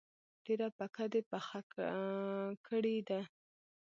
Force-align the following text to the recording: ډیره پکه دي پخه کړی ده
ډیره 0.45 0.67
پکه 0.77 1.05
دي 1.13 1.21
پخه 1.31 1.59
کړی 2.67 2.97
ده 3.09 3.21